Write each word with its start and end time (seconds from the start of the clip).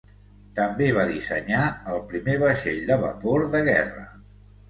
També 0.59 0.85
va 0.95 1.03
dissenyar 1.09 1.67
el 1.95 2.01
primer 2.13 2.37
vaixell 2.45 2.81
de 2.87 2.99
vapor 3.05 3.47
de 3.57 3.65
guerra. 3.71 4.09